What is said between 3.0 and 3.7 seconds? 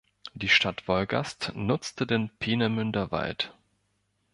Wald".